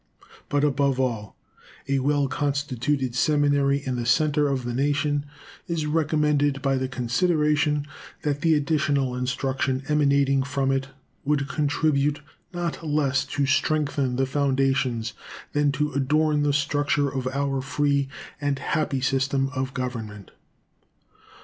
But, 0.49 0.63
above 0.63 0.99
all, 0.99 1.37
a 1.87 1.99
well 1.99 2.27
constituted 2.27 3.13
seminary 3.13 3.83
in 3.85 3.97
the 3.97 4.05
center 4.07 4.47
of 4.47 4.63
the 4.63 4.73
nation 4.73 5.25
is 5.67 5.85
recommended 5.85 6.59
by 6.63 6.77
the 6.77 6.87
consideration 6.87 7.85
that 8.23 8.41
the 8.41 8.55
additional 8.55 9.15
instruction 9.15 9.83
emanating 9.87 10.41
from 10.41 10.71
it 10.71 10.87
would 11.23 11.47
contribute 11.47 12.19
not 12.51 12.83
less 12.83 13.23
to 13.25 13.45
strengthen 13.45 14.15
the 14.15 14.25
foundations 14.25 15.13
than 15.53 15.71
to 15.73 15.91
adorn 15.91 16.41
the 16.41 16.51
structure 16.51 17.07
of 17.07 17.27
our 17.27 17.61
free 17.61 18.09
and 18.41 18.57
happy 18.57 19.01
system 19.01 19.51
of 19.55 19.75
government. 19.75 20.31